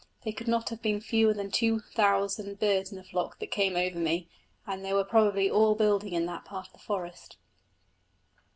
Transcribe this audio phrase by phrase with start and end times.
[0.23, 3.75] There could not have been fewer than two thousand birds in the flock that came
[3.75, 4.27] over me,
[4.65, 7.37] and they were probably all building in that part of the forest.